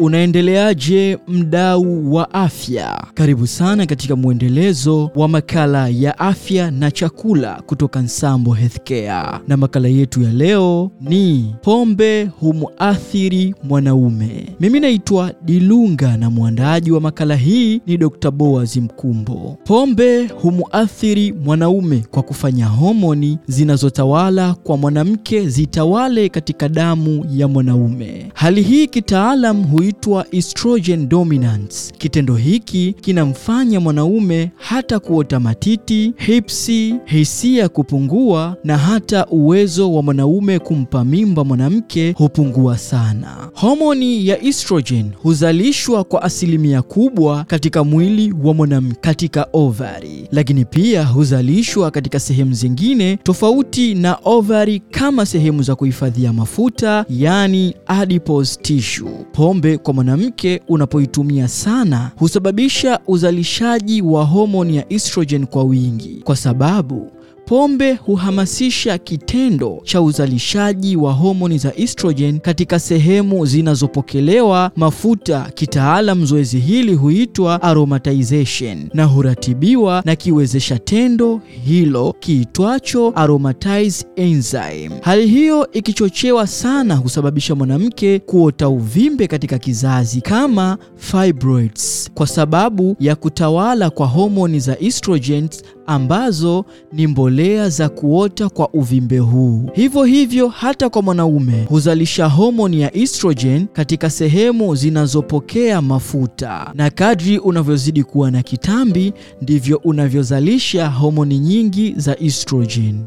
Unaendeleaje 0.00 1.18
mdau 1.28 2.14
wa 2.14 2.34
afya? 2.34 3.04
Karibu 3.14 3.46
sana 3.46 3.86
katika 3.86 4.16
mwendelezo 4.16 5.10
wa 5.14 5.28
makala 5.28 5.88
ya 5.88 6.18
afya 6.18 6.70
na 6.70 6.90
chakula 6.90 7.62
kutoka 7.66 8.00
Nsambo 8.02 8.52
Healthcare, 8.54 9.38
na 9.48 9.56
makala 9.56 9.88
yetu 9.88 10.22
ya 10.22 10.32
leo 10.32 10.90
ni 11.00 11.54
pombe 11.62 12.24
humuathiri 12.24 13.54
mwanaume. 13.64 14.56
Mimi 14.60 14.80
naitwa 14.80 15.32
Dilunga 15.44 16.16
na 16.16 16.30
mwandaji 16.30 16.90
wa 16.92 17.00
makala 17.00 17.36
hii 17.36 17.80
ni 17.86 17.96
Dr. 17.96 18.30
Boaz 18.30 18.76
Mkumbo. 18.76 19.58
Pombe 19.64 20.26
humuathiri 20.26 21.32
mwanaume 21.32 22.04
kwa 22.10 22.22
kufanya 22.22 22.66
homoni 22.66 23.38
zinazotawala 23.46 24.54
kwa 24.54 24.76
mwanamke 24.76 25.48
zitawale 25.48 26.28
katika 26.28 26.68
damu 26.68 27.26
ya 27.30 27.48
mwanaume. 27.48 28.30
Hali 28.34 28.62
hii 28.62 28.86
kitaalam 28.86 29.64
huitwa 29.86 30.26
estrogen 30.30 31.08
dominance. 31.08 31.92
Kitendo 31.98 32.34
hiki 32.36 32.94
kinamfanya 33.00 33.80
mwanaume 33.80 34.50
hata 34.56 34.98
kuota 34.98 35.40
matiti, 35.40 36.12
hipsi, 36.16 36.94
hisia 37.04 37.68
kupungua 37.68 38.56
na 38.64 38.78
hata 38.78 39.26
uwezo 39.26 39.92
wa 39.92 40.02
mwanaume 40.02 40.58
kumpa 40.58 41.04
mimba 41.04 41.44
mwanamke 41.44 42.12
hupungua 42.12 42.78
sana. 42.78 43.50
Homoni 43.54 44.26
ya 44.28 44.42
estrogen 44.42 45.10
huzalishwa 45.22 46.04
kwa 46.04 46.22
asilimia 46.22 46.82
kubwa 46.82 47.44
katika 47.44 47.84
mwili 47.84 48.34
wa 48.44 48.54
mwanamke 48.54 48.96
katika 49.00 49.46
ovari, 49.52 50.28
lakini 50.32 50.64
pia 50.64 51.04
huzalishwa 51.04 51.90
katika 51.90 52.20
sehemu 52.20 52.52
zingine 52.54 53.16
tofauti 53.16 53.94
na 53.94 54.18
ovari 54.24 54.80
kama 54.90 55.26
sehemu 55.26 55.62
za 55.62 55.74
kuhifadhia 55.74 56.32
mafuta, 56.32 57.04
yani 57.10 57.74
adipose 57.86 58.58
tissue. 58.62 59.10
Pombe 59.32 59.75
kwa 59.78 59.94
mwanamke 59.94 60.62
unapoitumia 60.68 61.48
sana 61.48 62.10
husababisha 62.16 63.00
uzalishaji 63.06 64.02
wa 64.02 64.24
homoni 64.24 64.76
ya 64.76 64.92
estrogen 64.92 65.46
kwa 65.46 65.64
wingi, 65.64 66.20
kwa 66.24 66.36
sababu 66.36 67.12
pombe 67.46 67.92
huhamasisha 67.94 68.98
kitendo 68.98 69.80
cha 69.84 70.02
uzalishaji 70.02 70.96
wa 70.96 71.12
homoni 71.12 71.58
za 71.58 71.74
estrogen 71.76 72.40
katika 72.40 72.78
sehemu 72.78 73.46
zinazopokelewa 73.46 74.70
mafuta. 74.76 75.50
Kitaalam, 75.54 76.26
zoezi 76.26 76.58
hili 76.58 76.94
huitwa 76.94 77.62
aromatization 77.62 78.88
na 78.94 79.04
huratibiwa 79.04 80.02
na 80.04 80.16
kiwezesha 80.16 80.78
tendo 80.78 81.40
hilo 81.66 82.14
kiitwacho 82.20 83.12
aromatize 83.16 84.04
enzyme. 84.16 84.90
Hali 85.02 85.26
hiyo 85.26 85.68
ikichochewa 85.72 86.46
sana 86.46 86.94
husababisha 86.96 87.54
mwanamke 87.54 88.18
kuota 88.18 88.68
uvimbe 88.68 89.26
katika 89.26 89.58
kizazi 89.58 90.20
kama 90.20 90.78
fibroids, 90.96 92.10
kwa 92.14 92.26
sababu 92.26 92.96
ya 93.00 93.14
kutawala 93.16 93.90
kwa 93.90 94.06
homoni 94.06 94.60
za 94.60 94.78
estrogen 94.78 95.48
ambazo 95.86 96.64
ni 96.92 97.06
mbolea 97.06 97.68
za 97.68 97.88
kuota 97.88 98.48
kwa 98.48 98.68
uvimbe 98.70 99.18
huu. 99.18 99.70
Hivyo 99.74 100.04
hivyo 100.04 100.48
hata 100.48 100.88
kwa 100.88 101.02
mwanaume 101.02 101.64
huzalisha 101.68 102.26
homoni 102.26 102.80
ya 102.80 102.96
estrogen 102.96 103.66
katika 103.72 104.10
sehemu 104.10 104.74
zinazopokea 104.74 105.82
mafuta, 105.82 106.70
na 106.74 106.90
kadri 106.90 107.38
unavyozidi 107.38 108.04
kuwa 108.04 108.30
na 108.30 108.42
kitambi 108.42 109.12
ndivyo 109.42 109.76
unavyozalisha 109.84 110.88
homoni 110.88 111.38
nyingi 111.38 111.94
za 111.96 112.18
estrogen. 112.18 113.04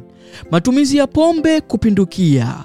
Matumizi 0.52 0.98
ya 0.98 1.08
pombe 1.08 1.62
kupindukia 1.62 2.56